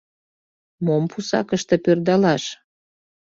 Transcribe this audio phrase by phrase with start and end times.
[0.85, 2.43] Мом пусакыште пӧрдалаш?